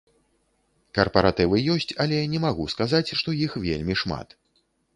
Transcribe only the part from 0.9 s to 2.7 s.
Карпаратывы ёсць, але не магу